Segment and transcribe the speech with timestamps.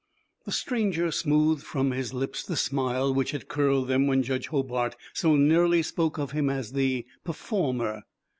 [0.45, 4.95] The stranger smoothed from his lips the smile which had curled them when Judge Hobart
[5.13, 8.01] so nearly spoke of him as the "performer."